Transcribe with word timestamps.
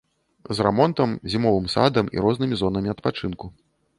З 0.59 0.63
рамонтам, 0.67 1.11
зімовым 1.33 1.67
садам 1.75 2.09
і 2.17 2.23
рознымі 2.27 2.59
зонамі 2.63 2.93
адпачынку. 2.97 3.45